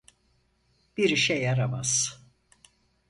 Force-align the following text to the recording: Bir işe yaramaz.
Bir 0.97 1.09
işe 1.09 1.33
yaramaz. 1.33 2.21